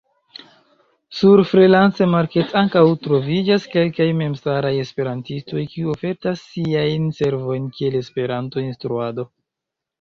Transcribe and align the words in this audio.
Sur 1.17 1.41
Freelance-Market 1.49 2.55
ankaŭ 2.61 2.83
troviĝas 3.03 3.69
kelkaj 3.75 4.09
memstaraj 4.23 4.73
Esperantistoj 4.87 5.67
kiu 5.77 5.95
ofertas 5.95 6.45
siajn 6.57 7.09
servojn 7.21 7.71
kiel 7.79 8.03
Esperanto-instruado. 8.05 9.31